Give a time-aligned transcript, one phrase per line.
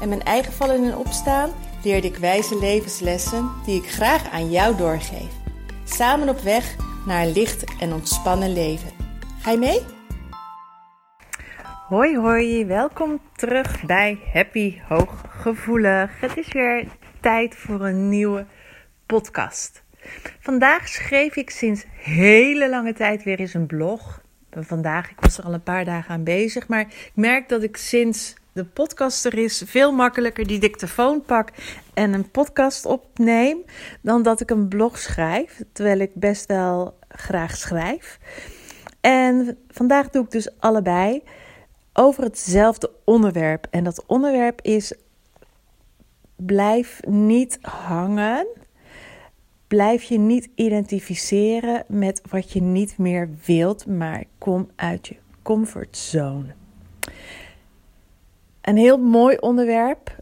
[0.00, 1.50] en mijn eigen vallen en opstaan
[1.82, 5.32] leerde ik wijze levenslessen die ik graag aan jou doorgeef.
[5.84, 8.90] Samen op weg naar een licht en ontspannen leven.
[9.40, 9.80] Ga je mee?
[11.88, 16.20] Hoi hoi, welkom terug bij Happy Hooggevoelig.
[16.20, 16.86] Het is weer
[17.20, 18.46] tijd voor een nieuwe
[19.06, 19.84] podcast.
[20.40, 25.10] Vandaag schreef ik sinds hele lange tijd weer eens een blog vandaag.
[25.10, 26.68] Ik was er al een paar dagen aan bezig.
[26.68, 31.50] Maar ik merk dat ik sinds de podcast er is veel makkelijker die dictafoon pak
[31.94, 33.64] en een podcast opneem.
[34.02, 35.62] Dan dat ik een blog schrijf.
[35.72, 38.18] Terwijl ik best wel graag schrijf.
[39.00, 41.22] En vandaag doe ik dus allebei
[41.92, 43.66] over hetzelfde onderwerp.
[43.70, 44.92] En dat onderwerp is:
[46.36, 48.46] blijf niet hangen
[49.68, 56.54] Blijf je niet identificeren met wat je niet meer wilt, maar kom uit je comfortzone.
[58.66, 60.16] Een heel mooi onderwerp,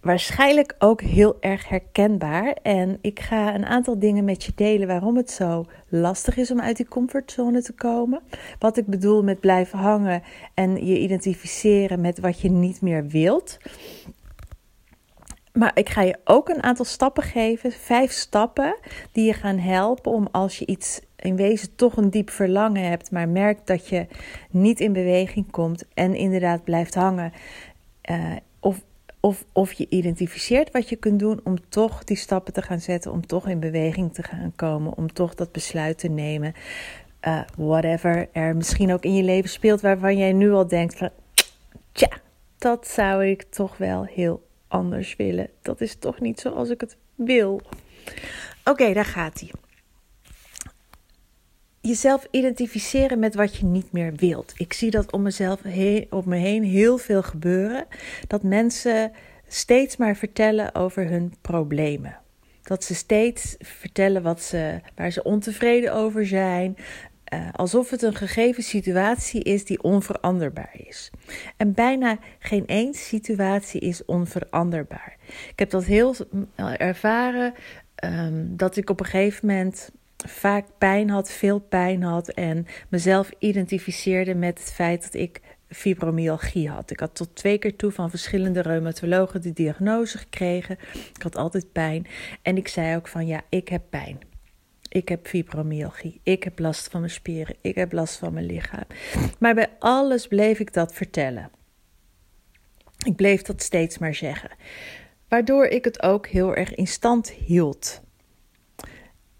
[0.00, 2.56] waarschijnlijk ook heel erg herkenbaar.
[2.62, 6.60] En ik ga een aantal dingen met je delen waarom het zo lastig is om
[6.60, 8.22] uit die comfortzone te komen.
[8.58, 10.22] Wat ik bedoel met blijven hangen
[10.54, 13.58] en je identificeren met wat je niet meer wilt.
[15.52, 18.76] Maar ik ga je ook een aantal stappen geven, vijf stappen
[19.12, 23.10] die je gaan helpen om als je iets in wezen toch een diep verlangen hebt,
[23.10, 24.06] maar merkt dat je
[24.50, 27.32] niet in beweging komt en inderdaad blijft hangen.
[28.10, 28.82] Uh, of,
[29.20, 33.12] of, of je identificeert wat je kunt doen om toch die stappen te gaan zetten,
[33.12, 36.54] om toch in beweging te gaan komen, om toch dat besluit te nemen.
[37.26, 41.00] Uh, whatever er misschien ook in je leven speelt waarvan jij nu al denkt
[41.92, 42.10] tja,
[42.58, 45.48] dat zou ik toch wel heel anders willen.
[45.62, 47.60] Dat is toch niet zoals ik het wil.
[48.64, 49.50] Oké, daar gaat hij.
[51.84, 54.52] Jezelf identificeren met wat je niet meer wilt.
[54.56, 57.86] Ik zie dat om mezelf heen, me heen heel veel gebeuren.
[58.26, 59.12] Dat mensen
[59.46, 62.18] steeds maar vertellen over hun problemen.
[62.62, 66.76] Dat ze steeds vertellen wat ze, waar ze ontevreden over zijn,
[67.34, 71.10] uh, alsof het een gegeven situatie is die onveranderbaar is.
[71.56, 75.16] En bijna geen één situatie is onveranderbaar.
[75.50, 76.14] Ik heb dat heel
[76.76, 77.54] ervaren
[78.04, 79.90] um, dat ik op een gegeven moment
[80.26, 86.68] vaak pijn had, veel pijn had en mezelf identificeerde met het feit dat ik fibromyalgie
[86.68, 86.90] had.
[86.90, 90.78] Ik had tot twee keer toe van verschillende reumatologen de diagnose gekregen.
[91.14, 92.06] Ik had altijd pijn
[92.42, 94.18] en ik zei ook van ja, ik heb pijn.
[94.88, 96.20] Ik heb fibromyalgie.
[96.22, 97.56] Ik heb last van mijn spieren.
[97.60, 98.84] Ik heb last van mijn lichaam.
[99.38, 101.50] Maar bij alles bleef ik dat vertellen.
[103.06, 104.50] Ik bleef dat steeds maar zeggen.
[105.28, 108.02] Waardoor ik het ook heel erg in stand hield.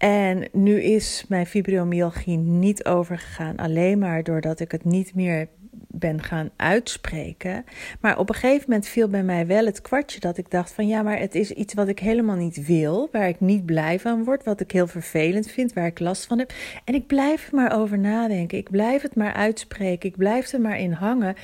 [0.03, 5.47] En nu is mijn fibromyalgie niet overgegaan alleen maar doordat ik het niet meer
[5.87, 7.65] ben gaan uitspreken.
[7.99, 10.87] Maar op een gegeven moment viel bij mij wel het kwartje dat ik dacht van
[10.87, 14.23] ja, maar het is iets wat ik helemaal niet wil, waar ik niet blij van
[14.23, 16.53] word, wat ik heel vervelend vind, waar ik last van heb.
[16.83, 20.61] En ik blijf er maar over nadenken, ik blijf het maar uitspreken, ik blijf er
[20.61, 21.35] maar in hangen.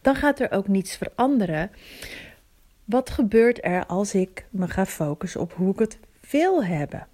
[0.00, 1.70] Dan gaat er ook niets veranderen.
[2.84, 5.98] Wat gebeurt er als ik me ga focussen op hoe ik het
[6.30, 7.06] wil hebben?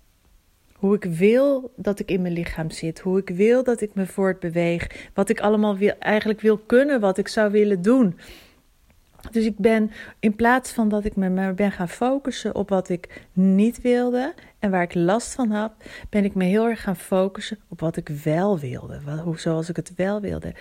[0.87, 3.01] Hoe ik wil dat ik in mijn lichaam zit.
[3.01, 5.11] Hoe ik wil dat ik me voortbeweeg.
[5.15, 7.01] Wat ik allemaal wil, eigenlijk wil kunnen.
[7.01, 8.19] Wat ik zou willen doen.
[9.31, 13.27] Dus ik ben, in plaats van dat ik me ben gaan focussen op wat ik
[13.33, 15.73] niet wilde en waar ik last van had,
[16.11, 19.01] ben ik me heel erg gaan focussen op wat ik wel wilde.
[19.05, 20.55] Wat, zoals ik het wel wilde.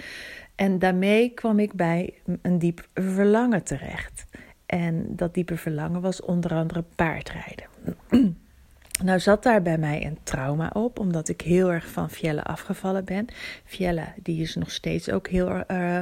[0.56, 4.26] En daarmee kwam ik bij een diep verlangen terecht.
[4.66, 7.66] En dat diepe verlangen was onder andere paardrijden.
[9.04, 13.06] Nou zat daar bij mij een trauma op, omdat ik heel erg van Fielle afgevallen
[13.06, 13.28] ben.
[13.66, 16.00] Fielle, die is nog steeds ook heel uh,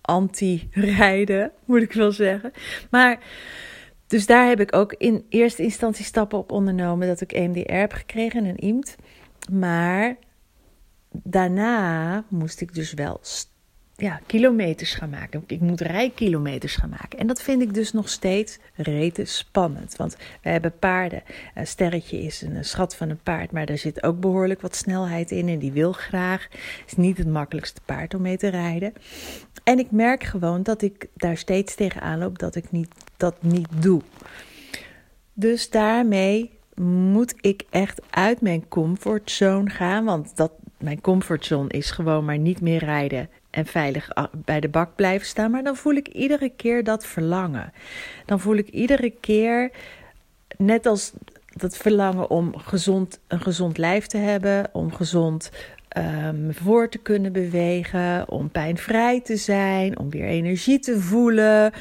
[0.00, 2.52] anti-rijden, moet ik wel zeggen.
[2.90, 3.18] Maar,
[4.06, 7.92] dus daar heb ik ook in eerste instantie stappen op ondernomen dat ik EMDR heb
[7.92, 8.96] gekregen en IMT.
[9.52, 10.16] Maar
[11.10, 13.18] daarna moest ik dus wel
[14.00, 15.44] ja, kilometers gaan maken.
[15.46, 17.18] Ik moet rijkilometers gaan maken.
[17.18, 19.96] En dat vind ik dus nog steeds rete spannend.
[19.96, 21.22] Want we hebben paarden.
[21.54, 25.30] Een sterretje is een schat van een paard, maar daar zit ook behoorlijk wat snelheid
[25.30, 25.48] in.
[25.48, 26.48] En die wil graag.
[26.86, 28.92] Is niet het makkelijkste paard om mee te rijden.
[29.64, 33.68] En ik merk gewoon dat ik daar steeds tegenaan loop dat ik niet, dat niet
[33.82, 34.02] doe.
[35.32, 40.04] Dus daarmee moet ik echt uit mijn comfortzone gaan.
[40.04, 44.94] Want dat, mijn comfortzone is gewoon maar niet meer rijden en veilig bij de bak
[44.94, 45.50] blijven staan.
[45.50, 47.72] Maar dan voel ik iedere keer dat verlangen.
[48.26, 49.70] Dan voel ik iedere keer,
[50.56, 51.12] net als
[51.46, 55.50] dat verlangen om gezond, een gezond lijf te hebben, om gezond
[55.96, 61.72] um, voor te kunnen bewegen, om pijnvrij te zijn, om weer energie te voelen.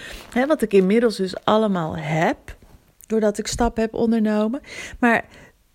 [0.47, 2.37] Wat ik inmiddels dus allemaal heb,
[3.07, 4.61] doordat ik stappen heb ondernomen.
[4.99, 5.25] Maar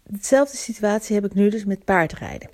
[0.02, 2.49] dezelfde situatie heb ik nu dus met paardrijden.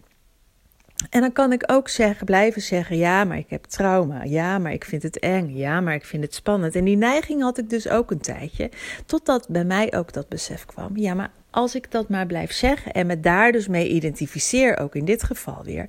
[1.10, 4.24] En dan kan ik ook zeggen, blijven zeggen: ja, maar ik heb trauma.
[4.24, 5.56] Ja, maar ik vind het eng.
[5.56, 6.74] Ja, maar ik vind het spannend.
[6.74, 8.70] En die neiging had ik dus ook een tijdje.
[9.06, 12.92] Totdat bij mij ook dat besef kwam: ja, maar als ik dat maar blijf zeggen
[12.92, 15.88] en me daar dus mee identificeer, ook in dit geval weer,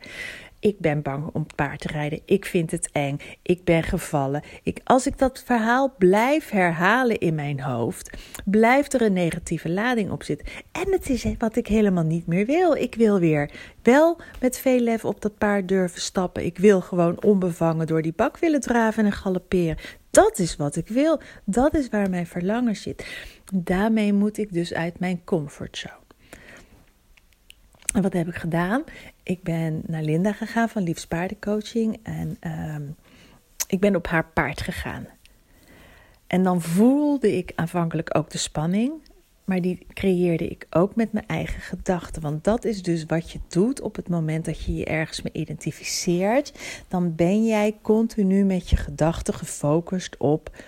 [0.62, 2.22] ik ben bang om paard te rijden.
[2.26, 3.18] Ik vind het eng.
[3.42, 4.42] Ik ben gevallen.
[4.64, 10.12] Ik, als ik dat verhaal blijf herhalen in mijn hoofd, blijft er een negatieve lading
[10.12, 10.48] op zitten.
[10.72, 12.76] En het is wat ik helemaal niet meer wil.
[12.76, 13.52] Ik wil weer
[13.84, 16.46] wel met veel lef op dat paard durven stappen.
[16.46, 19.78] Ik wil gewoon onbevangen door die bak willen draven en galopperen.
[20.12, 21.22] Dat is wat ik wil.
[21.46, 23.06] Dat is waar mijn verlangen zit.
[23.54, 26.00] Daarmee moet ik dus uit mijn comfortzone.
[27.94, 28.84] En wat heb ik gedaan?
[29.24, 32.84] Ik ben naar Linda gegaan van Liefs Paardencoaching en ehm,
[33.68, 35.08] ik ben op haar paard gegaan.
[36.28, 38.92] En dan voelde ik aanvankelijk ook de spanning,
[39.44, 42.22] maar die creëerde ik ook met mijn eigen gedachten.
[42.22, 45.34] Want dat is dus wat je doet op het moment dat je je ergens mee
[45.34, 46.54] identificeert.
[46.88, 50.64] Dan ben jij continu met je gedachten gefocust op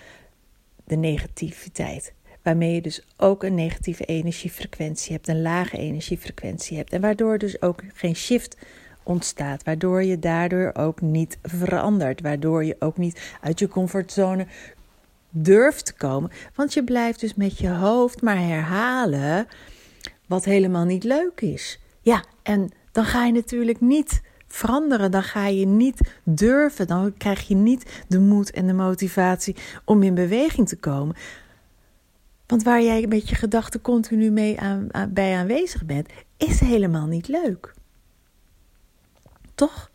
[0.84, 2.14] de negativiteit.
[2.44, 6.92] Waarmee je dus ook een negatieve energiefrequentie hebt, een lage energiefrequentie hebt.
[6.92, 8.56] En waardoor dus ook geen shift
[9.02, 9.64] ontstaat.
[9.64, 12.20] Waardoor je daardoor ook niet verandert.
[12.20, 14.46] Waardoor je ook niet uit je comfortzone
[15.30, 16.30] durft te komen.
[16.54, 19.46] Want je blijft dus met je hoofd maar herhalen
[20.26, 21.80] wat helemaal niet leuk is.
[22.00, 25.10] Ja, en dan ga je natuurlijk niet veranderen.
[25.10, 26.86] Dan ga je niet durven.
[26.86, 31.16] Dan krijg je niet de moed en de motivatie om in beweging te komen.
[32.46, 37.28] Want waar jij met je gedachten continu mee aan, bij aanwezig bent, is helemaal niet
[37.28, 37.74] leuk.
[39.54, 39.90] Toch?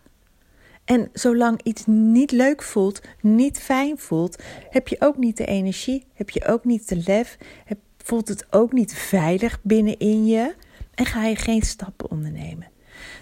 [0.85, 6.05] En zolang iets niet leuk voelt, niet fijn voelt, heb je ook niet de energie,
[6.13, 10.55] heb je ook niet de lef, heb, voelt het ook niet veilig binnenin je
[10.93, 12.67] en ga je geen stappen ondernemen.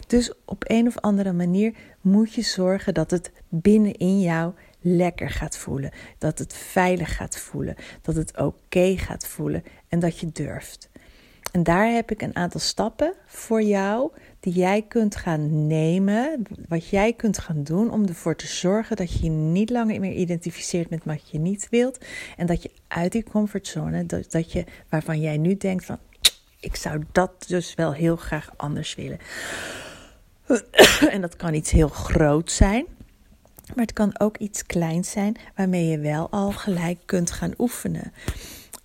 [0.07, 5.57] Dus op een of andere manier moet je zorgen dat het binnenin jou lekker gaat
[5.57, 5.91] voelen.
[6.17, 7.75] Dat het veilig gaat voelen.
[8.01, 9.63] Dat het oké gaat voelen.
[9.87, 10.89] En dat je durft.
[11.51, 16.87] En daar heb ik een aantal stappen voor jou die jij kunt gaan nemen, wat
[16.87, 20.89] jij kunt gaan doen om ervoor te zorgen dat je je niet langer meer identificeert
[20.89, 22.05] met wat je niet wilt
[22.37, 25.97] en dat je uit die comfortzone, dat, dat je waarvan jij nu denkt van
[26.59, 29.19] ik zou dat dus wel heel graag anders willen.
[31.09, 32.85] En dat kan iets heel groot zijn.
[33.75, 38.13] Maar het kan ook iets kleins zijn waarmee je wel al gelijk kunt gaan oefenen.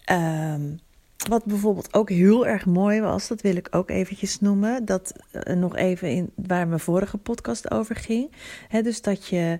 [0.04, 0.62] Ehm,
[1.28, 4.84] wat bijvoorbeeld ook heel erg mooi was, dat wil ik ook eventjes noemen.
[4.84, 8.30] Dat uh, nog even in waar mijn vorige podcast over ging.
[8.82, 9.58] dus dat je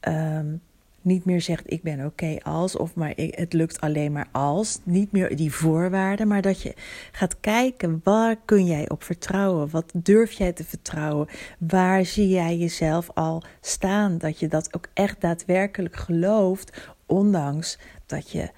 [0.00, 0.54] ehm,
[1.02, 4.78] niet meer zegt ik ben oké als of maar het lukt alleen maar als.
[4.82, 6.74] Niet meer die voorwaarden, maar dat je
[7.12, 9.70] gaat kijken waar kun jij op vertrouwen?
[9.70, 11.28] Wat durf jij te vertrouwen?
[11.58, 14.18] Waar zie jij jezelf al staan?
[14.18, 18.50] Dat je dat ook echt daadwerkelijk gelooft, ondanks dat je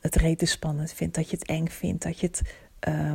[0.00, 2.42] het rete spannend vindt, dat je het eng vindt, dat je het
[2.88, 3.12] uh,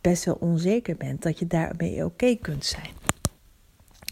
[0.00, 2.99] best wel onzeker bent, dat je daarmee oké kunt zijn.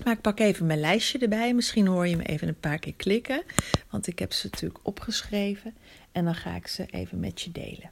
[0.04, 1.54] Maar ik pak even mijn lijstje erbij.
[1.54, 3.42] Misschien hoor je me even een paar keer klikken.
[3.90, 5.74] Want ik heb ze natuurlijk opgeschreven.
[6.12, 7.90] En dan ga ik ze even met je delen.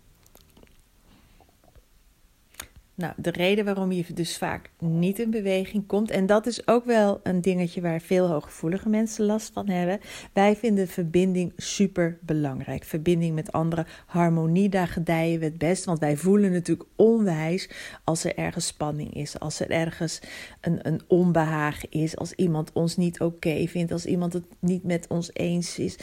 [2.96, 6.84] Nou, de reden waarom je dus vaak niet in beweging komt, en dat is ook
[6.84, 10.00] wel een dingetje waar veel hooggevoelige mensen last van hebben.
[10.32, 12.84] Wij vinden verbinding super belangrijk.
[12.84, 15.84] Verbinding met anderen, harmonie, daar gedijen we het best.
[15.84, 17.70] Want wij voelen natuurlijk onwijs
[18.04, 20.20] als er ergens spanning is, als er ergens
[20.60, 25.06] een, een onbehagen is, als iemand ons niet oké vindt, als iemand het niet met
[25.08, 25.96] ons eens is.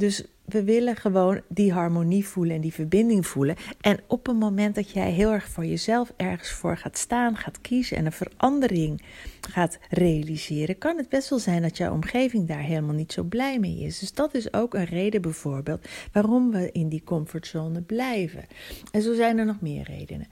[0.00, 3.56] Dus we willen gewoon die harmonie voelen en die verbinding voelen.
[3.80, 7.60] En op het moment dat jij heel erg voor jezelf ergens voor gaat staan, gaat
[7.60, 9.02] kiezen en een verandering
[9.40, 13.58] gaat realiseren, kan het best wel zijn dat jouw omgeving daar helemaal niet zo blij
[13.58, 13.98] mee is.
[13.98, 18.44] Dus dat is ook een reden bijvoorbeeld waarom we in die comfortzone blijven.
[18.92, 20.28] En zo zijn er nog meer redenen.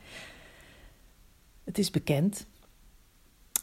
[1.65, 2.47] Het is bekend.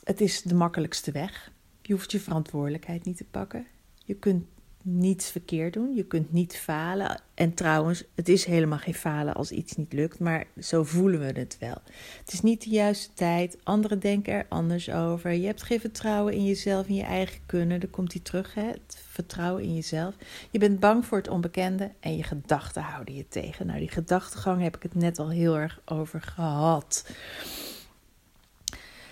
[0.04, 1.52] Het is de makkelijkste weg.
[1.82, 3.66] Je hoeft je verantwoordelijkheid niet te pakken.
[4.06, 4.46] Je kunt
[4.88, 5.96] niets verkeerd doen.
[5.96, 7.22] Je kunt niet falen.
[7.34, 11.40] En trouwens, het is helemaal geen falen als iets niet lukt, maar zo voelen we
[11.40, 11.78] het wel.
[12.20, 13.58] Het is niet de juiste tijd.
[13.64, 15.32] Anderen denken er anders over.
[15.32, 17.80] Je hebt geen vertrouwen in jezelf, in je eigen kunnen.
[17.80, 18.64] Dan komt hij terug, hè?
[18.66, 20.16] het vertrouwen in jezelf.
[20.52, 23.66] Je bent bang voor het onbekende en je gedachten houden je tegen.
[23.66, 27.06] Nou, die gedachtegang heb ik het net al heel erg over gehad.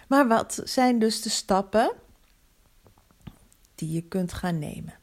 [0.07, 1.93] Maar wat zijn dus de stappen
[3.75, 5.01] die je kunt gaan nemen?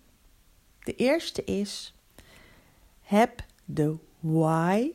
[0.83, 1.95] De eerste is:
[3.01, 4.91] heb de why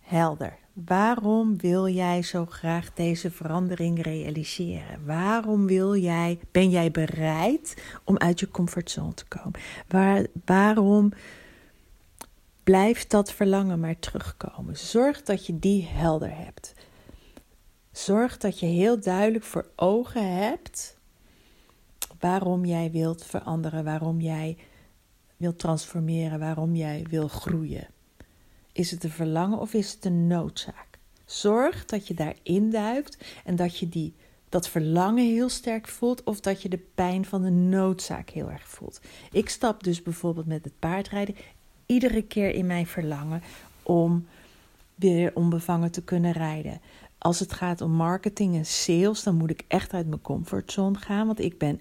[0.00, 0.58] helder.
[0.72, 5.06] Waarom wil jij zo graag deze verandering realiseren?
[5.06, 9.60] Waarom wil jij, ben jij bereid om uit je comfortzone te komen?
[9.88, 11.12] Waar, waarom
[12.62, 14.76] blijft dat verlangen maar terugkomen?
[14.76, 16.74] Zorg dat je die helder hebt.
[17.92, 20.98] Zorg dat je heel duidelijk voor ogen hebt
[22.20, 24.56] waarom jij wilt veranderen, waarom jij
[25.40, 27.88] wil transformeren, waarom jij wil groeien.
[28.72, 30.98] Is het een verlangen of is het een noodzaak?
[31.24, 34.14] Zorg dat je daarin duikt en dat je die,
[34.48, 38.68] dat verlangen heel sterk voelt of dat je de pijn van de noodzaak heel erg
[38.68, 39.00] voelt.
[39.32, 41.36] Ik stap dus bijvoorbeeld met het paardrijden
[41.86, 43.42] iedere keer in mijn verlangen
[43.82, 44.26] om
[44.94, 46.80] weer onbevangen te kunnen rijden.
[47.18, 51.26] Als het gaat om marketing en sales, dan moet ik echt uit mijn comfortzone gaan,
[51.26, 51.80] want ik ben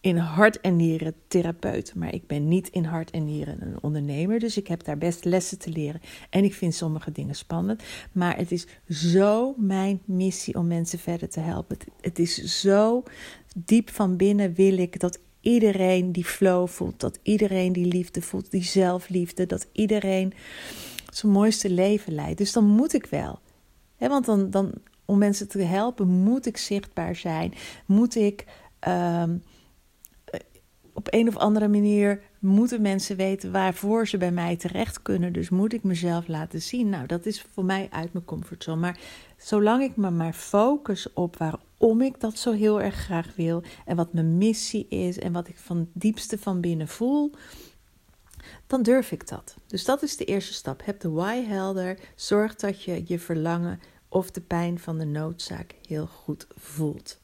[0.00, 4.38] in hart en nieren therapeut, maar ik ben niet in hart en nieren een ondernemer.
[4.38, 6.00] Dus ik heb daar best lessen te leren.
[6.30, 7.82] En ik vind sommige dingen spannend.
[8.12, 11.76] Maar het is zo mijn missie om mensen verder te helpen.
[12.00, 13.02] Het is zo
[13.56, 18.50] diep van binnen wil ik dat iedereen die flow voelt, dat iedereen die liefde voelt,
[18.50, 20.32] die zelfliefde, dat iedereen
[21.10, 22.38] zijn mooiste leven leidt.
[22.38, 23.38] Dus dan moet ik wel.
[23.98, 24.72] want dan, dan,
[25.04, 27.54] om mensen te helpen, moet ik zichtbaar zijn.
[27.86, 28.44] Moet ik.
[28.78, 29.36] Ehm,
[31.00, 35.32] op een of andere manier moeten mensen weten waarvoor ze bij mij terecht kunnen.
[35.32, 36.88] Dus moet ik mezelf laten zien.
[36.88, 38.80] Nou, dat is voor mij uit mijn comfortzone.
[38.80, 38.98] Maar
[39.36, 43.62] zolang ik me maar focus op waarom ik dat zo heel erg graag wil.
[43.84, 45.18] En wat mijn missie is.
[45.18, 47.30] En wat ik van het diepste van binnen voel.
[48.66, 49.56] Dan durf ik dat.
[49.66, 50.84] Dus dat is de eerste stap.
[50.84, 51.98] Heb de why helder.
[52.14, 57.18] Zorg dat je je verlangen of de pijn van de noodzaak heel goed voelt.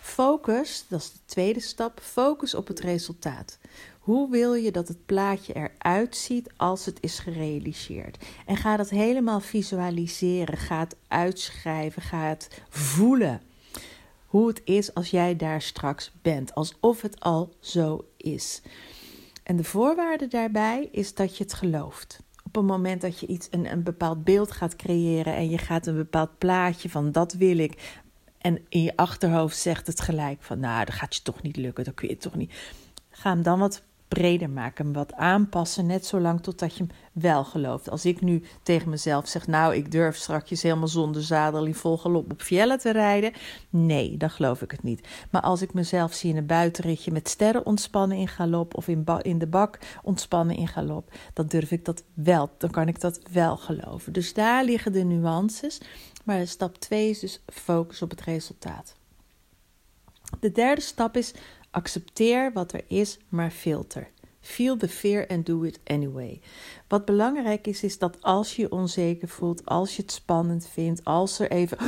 [0.00, 3.58] Focus, dat is de tweede stap, focus op het resultaat.
[3.98, 8.24] Hoe wil je dat het plaatje eruit ziet als het is gerealiseerd?
[8.46, 13.40] En ga dat helemaal visualiseren, ga het uitschrijven, ga het voelen.
[14.26, 18.62] Hoe het is als jij daar straks bent, alsof het al zo is.
[19.42, 22.20] En de voorwaarde daarbij is dat je het gelooft
[22.52, 25.86] op het moment dat je iets, een, een bepaald beeld gaat creëren en je gaat
[25.86, 28.00] een bepaald plaatje van dat wil ik,
[28.42, 31.84] en in je achterhoofd zegt het gelijk van, nou, dat gaat je toch niet lukken,
[31.84, 32.52] dat kun je toch niet.
[33.10, 33.82] Ga hem dan wat
[34.14, 37.90] breder maken, hem wat aanpassen, net zolang totdat je hem wel gelooft.
[37.90, 41.98] Als ik nu tegen mezelf zeg, nou, ik durf straks helemaal zonder zadel in vol
[41.98, 43.32] galop op Fiella te rijden,
[43.70, 45.08] nee, dan geloof ik het niet.
[45.30, 49.04] Maar als ik mezelf zie in een buitenritje met sterren ontspannen in galop of in,
[49.22, 53.20] in de bak ontspannen in galop, dan durf ik dat wel, dan kan ik dat
[53.30, 54.12] wel geloven.
[54.12, 55.80] Dus daar liggen de nuances.
[56.22, 58.94] Maar stap 2 is dus focus op het resultaat.
[60.40, 61.34] De derde stap is
[61.70, 64.08] accepteer wat er is, maar filter.
[64.40, 66.40] Feel the fear and do it anyway.
[66.88, 71.04] Wat belangrijk is, is dat als je je onzeker voelt, als je het spannend vindt,
[71.04, 71.78] als er even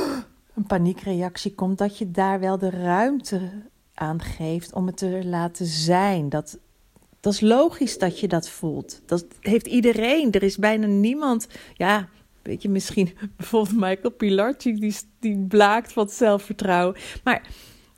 [0.56, 3.50] een paniekreactie komt, dat je daar wel de ruimte
[3.94, 6.28] aan geeft om het te laten zijn.
[6.28, 6.58] Dat,
[7.20, 9.00] dat is logisch dat je dat voelt.
[9.06, 10.32] Dat heeft iedereen.
[10.32, 11.46] Er is bijna niemand.
[11.74, 12.08] Ja,
[12.46, 16.96] Weet je, misschien bijvoorbeeld Michael Pilarczyk, die, die blaakt van zelfvertrouwen.
[17.24, 17.42] Maar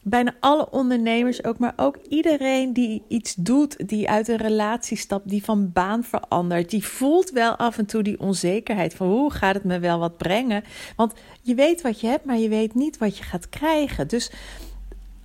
[0.03, 5.29] bijna alle ondernemers ook, maar ook iedereen die iets doet, die uit een relatie stapt,
[5.29, 9.55] die van baan verandert, die voelt wel af en toe die onzekerheid van hoe gaat
[9.55, 10.65] het me wel wat brengen?
[10.97, 11.13] Want
[11.43, 14.09] je weet wat je hebt, maar je weet niet wat je gaat krijgen.
[14.09, 14.31] Dus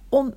[0.09, 0.33] om,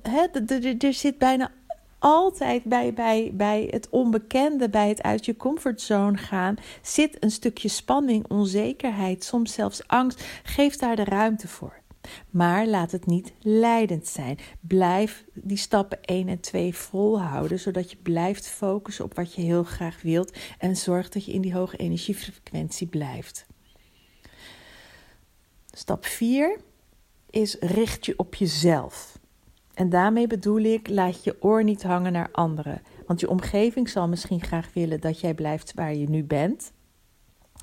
[0.79, 1.51] er zit bijna
[1.99, 7.67] altijd bij, bij, bij het onbekende, bij het uit je comfortzone gaan, zit een stukje
[7.67, 10.23] spanning, onzekerheid, soms zelfs angst.
[10.43, 11.81] Geef daar de ruimte voor.
[12.29, 14.37] Maar laat het niet leidend zijn.
[14.59, 19.63] Blijf die stappen 1 en 2 volhouden, zodat je blijft focussen op wat je heel
[19.63, 23.45] graag wilt en zorg dat je in die hoge energiefrequentie blijft.
[25.71, 26.59] Stap 4
[27.29, 29.16] is richt je op jezelf.
[29.77, 32.81] En daarmee bedoel ik, laat je oor niet hangen naar anderen.
[33.07, 36.71] Want je omgeving zal misschien graag willen dat jij blijft waar je nu bent.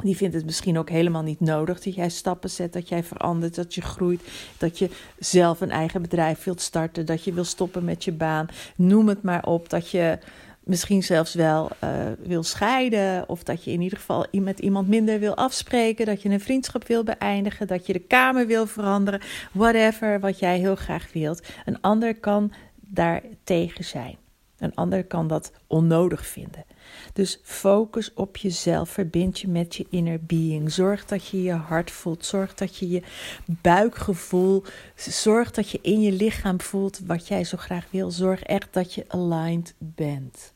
[0.02, 3.54] Die vindt het misschien ook helemaal niet nodig dat jij stappen zet, dat jij verandert,
[3.54, 4.20] dat je groeit,
[4.58, 8.46] dat je zelf een eigen bedrijf wilt starten, dat je wil stoppen met je baan.
[8.76, 10.18] Noem het maar op, dat je
[10.64, 11.90] misschien zelfs wel uh,
[12.22, 16.28] wil scheiden, of dat je in ieder geval met iemand minder wil afspreken, dat je
[16.28, 19.20] een vriendschap wil beëindigen, dat je de kamer wil veranderen,
[19.52, 21.42] whatever wat jij heel graag wilt.
[21.64, 24.23] Een ander kan daar tegen zijn.
[24.64, 26.64] Een ander kan dat onnodig vinden.
[27.12, 28.90] Dus focus op jezelf.
[28.90, 30.72] Verbind je met je inner being.
[30.72, 32.24] Zorg dat je je hart voelt.
[32.24, 33.02] Zorg dat je je
[33.46, 34.62] buikgevoel.
[34.96, 38.10] Zorg dat je in je lichaam voelt wat jij zo graag wil.
[38.10, 40.52] Zorg echt dat je aligned bent.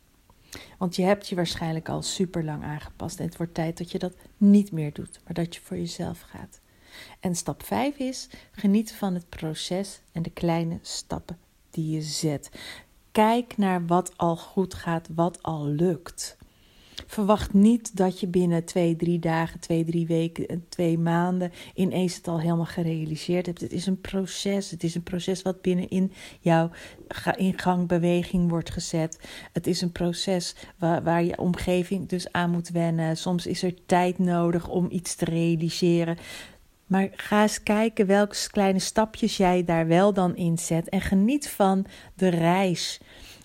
[0.78, 3.18] Want je hebt je waarschijnlijk al super lang aangepast.
[3.18, 6.20] En het wordt tijd dat je dat niet meer doet, maar dat je voor jezelf
[6.20, 6.60] gaat.
[7.20, 11.38] En stap 5 is: geniet van het proces en de kleine stappen
[11.70, 12.50] die je zet.
[13.12, 16.36] Kijk naar wat al goed gaat, wat al lukt.
[17.06, 22.28] Verwacht niet dat je binnen twee, drie dagen, twee, drie weken, twee maanden ineens het
[22.28, 23.60] al helemaal gerealiseerd hebt.
[23.60, 24.70] Het is een proces.
[24.70, 26.70] Het is een proces wat binnenin jouw
[27.36, 29.20] ingangbeweging wordt gezet.
[29.52, 33.16] Het is een proces waar, waar je omgeving dus aan moet wennen.
[33.16, 36.16] Soms is er tijd nodig om iets te realiseren.
[36.88, 40.88] Maar ga eens kijken welke kleine stapjes jij daar wel dan in zet.
[40.88, 43.00] En geniet van de reis.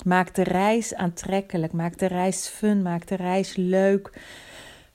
[0.05, 1.73] Maak de reis aantrekkelijk.
[1.73, 2.81] Maak de reis fun.
[2.81, 4.21] Maak de reis leuk.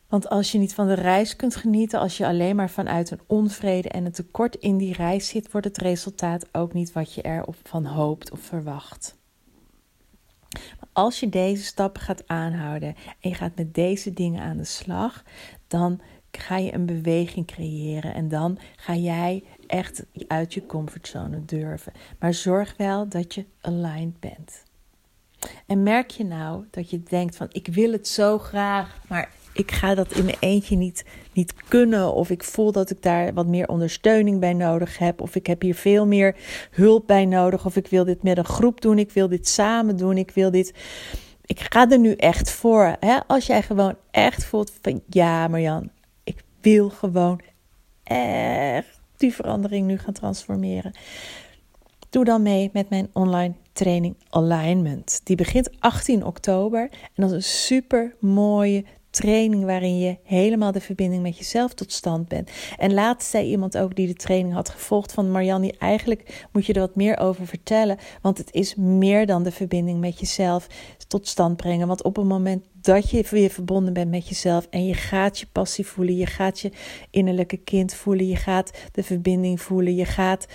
[0.08, 3.20] Want als je niet van de reis kunt genieten, als je alleen maar vanuit een
[3.26, 7.22] onvrede en een tekort in die reis zit, wordt het resultaat ook niet wat je
[7.22, 9.16] erop van hoopt of verwacht.
[10.92, 15.22] Als je deze stappen gaat aanhouden en je gaat met deze dingen aan de slag,
[15.66, 16.00] dan
[16.38, 21.92] ga je een beweging creëren en dan ga jij echt uit je comfortzone durven.
[22.18, 24.62] Maar zorg wel dat je aligned bent.
[25.66, 29.70] En merk je nou dat je denkt van ik wil het zo graag, maar ik
[29.70, 32.14] ga dat in mijn eentje niet, niet kunnen.
[32.14, 35.20] Of ik voel dat ik daar wat meer ondersteuning bij nodig heb.
[35.20, 36.36] Of ik heb hier veel meer
[36.70, 37.66] hulp bij nodig.
[37.66, 38.98] Of ik wil dit met een groep doen.
[38.98, 40.16] Ik wil dit samen doen.
[40.16, 40.74] Ik wil dit.
[41.44, 42.96] Ik ga er nu echt voor.
[43.00, 43.18] Hè?
[43.26, 45.90] Als jij gewoon echt voelt van ja, Marjan,
[46.70, 47.40] wil gewoon
[48.02, 50.92] echt die verandering nu gaan transformeren.
[52.10, 55.20] Doe dan mee met mijn online training Alignment.
[55.24, 60.80] Die begint 18 oktober en dat is een super mooie training waarin je helemaal de
[60.80, 62.50] verbinding met jezelf tot stand bent.
[62.76, 66.72] En laatst zei iemand ook die de training had gevolgd van Marianne, eigenlijk moet je
[66.72, 70.66] er wat meer over vertellen, want het is meer dan de verbinding met jezelf
[71.08, 71.86] tot stand brengen.
[71.86, 75.46] Want op het moment dat je weer verbonden bent met jezelf en je gaat je
[75.52, 76.72] passie voelen, je gaat je
[77.10, 80.46] innerlijke kind voelen, je gaat de verbinding voelen, je gaat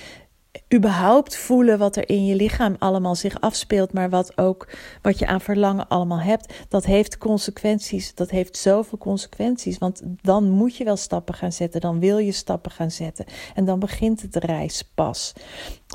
[0.73, 4.69] überhaupt voelen wat er in je lichaam allemaal zich afspeelt, maar wat ook
[5.01, 8.15] wat je aan verlangen allemaal hebt, dat heeft consequenties.
[8.15, 12.31] Dat heeft zoveel consequenties, want dan moet je wel stappen gaan zetten, dan wil je
[12.31, 15.33] stappen gaan zetten en dan begint het reis pas.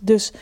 [0.03, 0.33] Dus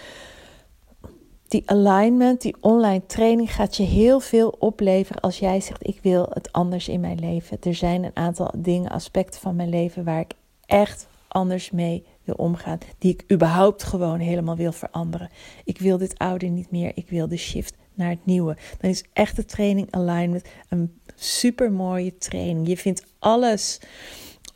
[1.48, 6.26] die alignment, die online training gaat je heel veel opleveren als jij zegt ik wil
[6.30, 7.58] het anders in mijn leven.
[7.62, 10.32] Er zijn een aantal dingen, aspecten van mijn leven waar ik
[10.66, 15.30] echt anders mee wil omgaan, die ik überhaupt gewoon helemaal wil veranderen.
[15.64, 18.56] Ik wil dit oude niet meer, ik wil de shift naar het nieuwe.
[18.80, 22.68] Dan is echt de training alignment een super mooie training.
[22.68, 23.80] Je vindt alles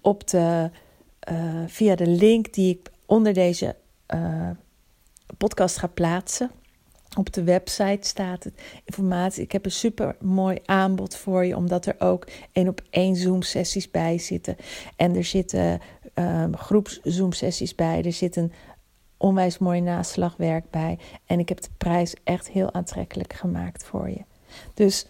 [0.00, 0.70] op de,
[1.30, 3.76] uh, via de link die ik onder deze
[4.14, 4.50] uh,
[5.36, 6.50] podcast ga plaatsen.
[7.16, 9.42] Op de website staat het informatie.
[9.42, 13.42] Ik heb een super mooi aanbod voor je, omdat er ook één op één Zoom
[13.42, 14.56] sessies bij zitten.
[14.96, 15.80] En er zitten
[16.14, 18.02] um, groeps Zoom sessies bij.
[18.04, 18.52] Er zit een
[19.16, 20.98] onwijs mooi naslagwerk bij.
[21.26, 24.24] En ik heb de prijs echt heel aantrekkelijk gemaakt voor je.
[24.74, 25.06] Dus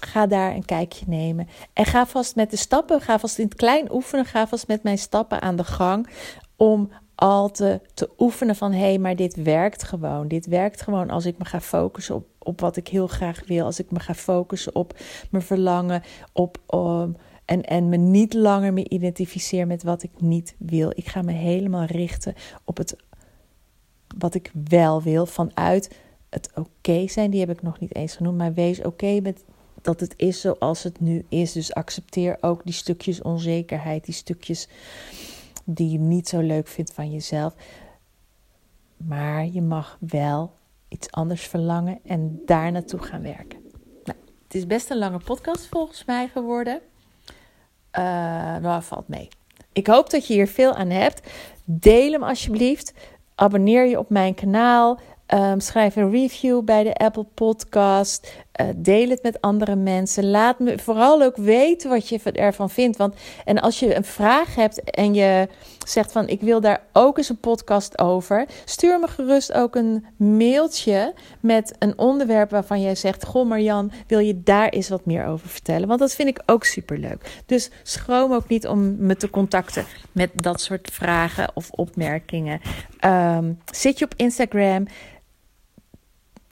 [0.00, 1.48] ga daar een kijkje nemen.
[1.72, 4.82] En ga vast met de stappen, ga vast in het klein oefenen, ga vast met
[4.82, 6.08] mijn stappen aan de gang.
[6.56, 6.90] Om
[7.22, 7.80] al te,
[8.18, 10.28] oefenen van hé, hey, maar dit werkt gewoon.
[10.28, 13.64] Dit werkt gewoon als ik me ga focussen op, op wat ik heel graag wil.
[13.64, 14.98] Als ik me ga focussen op
[15.30, 20.54] mijn verlangen, op um, en, en me niet langer meer identificeer met wat ik niet
[20.58, 20.90] wil.
[20.94, 22.96] Ik ga me helemaal richten op het
[24.18, 25.26] wat ik wel wil.
[25.26, 25.96] Vanuit
[26.30, 28.38] het oké zijn, die heb ik nog niet eens genoemd.
[28.38, 29.44] Maar wees oké met
[29.82, 31.52] dat het is zoals het nu is.
[31.52, 34.68] Dus accepteer ook die stukjes onzekerheid, die stukjes
[35.64, 37.54] die je niet zo leuk vindt van jezelf.
[38.96, 40.52] Maar je mag wel
[40.88, 43.58] iets anders verlangen en daar naartoe gaan werken.
[44.04, 46.80] Nou, het is best een lange podcast volgens mij geworden.
[47.98, 49.28] Uh, valt mee.
[49.72, 51.30] Ik hoop dat je hier veel aan hebt.
[51.64, 52.92] Deel hem alsjeblieft.
[53.34, 55.00] Abonneer je op mijn kanaal.
[55.34, 58.32] Um, schrijf een review bij de Apple Podcast.
[58.60, 60.30] Uh, deel het met andere mensen.
[60.30, 62.96] Laat me vooral ook weten wat je ervan vindt.
[62.96, 65.48] Want en als je een vraag hebt en je
[65.86, 70.06] zegt van ik wil daar ook eens een podcast over, stuur me gerust ook een
[70.16, 75.26] mailtje met een onderwerp waarvan jij zegt: Goh, Marjan, wil je daar eens wat meer
[75.26, 75.88] over vertellen?
[75.88, 77.42] Want dat vind ik ook superleuk.
[77.46, 82.60] Dus schroom ook niet om me te contacten met dat soort vragen of opmerkingen.
[83.04, 84.86] Um, zit je op Instagram?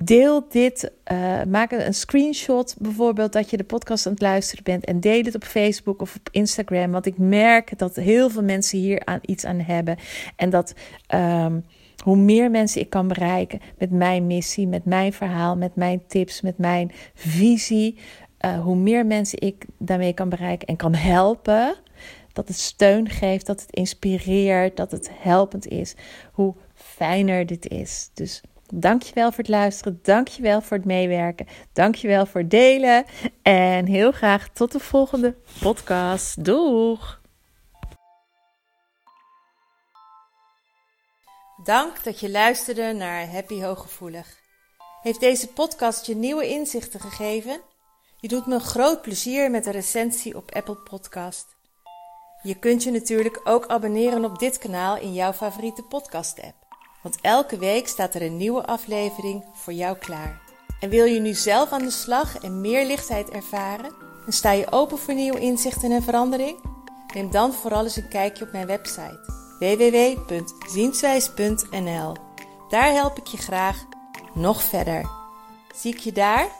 [0.05, 4.85] Deel dit, uh, maak een screenshot bijvoorbeeld dat je de podcast aan het luisteren bent
[4.85, 6.91] en deel het op Facebook of op Instagram.
[6.91, 9.97] Want ik merk dat heel veel mensen hier aan iets aan hebben.
[10.37, 10.75] En dat
[11.15, 11.65] um,
[12.05, 16.41] hoe meer mensen ik kan bereiken met mijn missie, met mijn verhaal, met mijn tips,
[16.41, 17.99] met mijn visie,
[18.45, 21.75] uh, hoe meer mensen ik daarmee kan bereiken en kan helpen.
[22.33, 25.95] Dat het steun geeft, dat het inspireert, dat het helpend is.
[26.33, 28.11] Hoe fijner dit is.
[28.15, 28.43] Dus
[28.75, 29.99] Dankjewel voor het luisteren.
[30.03, 31.47] Dankjewel voor het meewerken.
[31.73, 33.05] Dankjewel voor het delen.
[33.43, 36.45] En heel graag tot de volgende podcast.
[36.45, 37.21] Doeg!
[41.65, 44.39] Dank dat je luisterde naar Happy Hooggevoelig.
[45.03, 47.61] Heeft deze podcast je nieuwe inzichten gegeven?
[48.17, 51.57] Je doet me een groot plezier met een recensie op Apple Podcast.
[52.43, 56.60] Je kunt je natuurlijk ook abonneren op dit kanaal in jouw favoriete podcast app.
[57.03, 60.41] Want elke week staat er een nieuwe aflevering voor jou klaar.
[60.81, 63.93] En wil je nu zelf aan de slag en meer lichtheid ervaren?
[64.27, 66.59] En sta je open voor nieuwe inzichten en verandering?
[67.15, 72.17] Neem dan vooral eens een kijkje op mijn website www.zienswijs.nl.
[72.69, 73.85] Daar help ik je graag
[74.35, 75.09] nog verder.
[75.75, 76.60] Zie ik je daar?